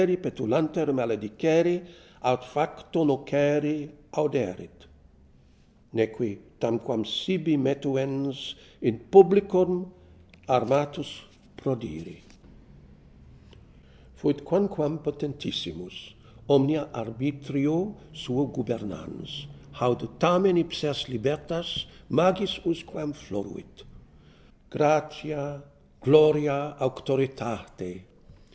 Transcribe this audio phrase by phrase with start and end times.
[0.07, 1.81] petulanter maledicere,
[2.23, 4.87] Aut facto nocere auderet;
[5.93, 9.91] Neque, tanquam sibi metuens, In publicum
[10.49, 11.23] armatus
[11.55, 12.21] prodire.
[14.17, 16.13] FTJIT quanquam potentissimus,
[16.49, 23.83] Omnia arbitrio suo gubernans: Haud tamen ipsa libertas Magis usquam floruit
[24.71, 25.61] Gratia,
[26.01, 28.01] gloria, auctoritate.